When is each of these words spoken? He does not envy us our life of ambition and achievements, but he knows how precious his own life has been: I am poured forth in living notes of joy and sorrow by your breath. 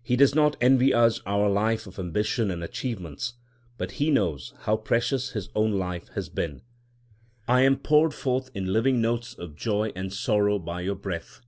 He 0.00 0.14
does 0.14 0.32
not 0.32 0.56
envy 0.60 0.94
us 0.94 1.20
our 1.26 1.48
life 1.50 1.88
of 1.88 1.98
ambition 1.98 2.52
and 2.52 2.62
achievements, 2.62 3.34
but 3.76 3.90
he 3.98 4.12
knows 4.12 4.54
how 4.60 4.76
precious 4.76 5.30
his 5.30 5.48
own 5.56 5.72
life 5.72 6.06
has 6.10 6.28
been: 6.28 6.62
I 7.48 7.62
am 7.62 7.76
poured 7.76 8.14
forth 8.14 8.48
in 8.54 8.72
living 8.72 9.00
notes 9.00 9.34
of 9.34 9.56
joy 9.56 9.90
and 9.96 10.12
sorrow 10.12 10.60
by 10.60 10.82
your 10.82 10.94
breath. 10.94 11.40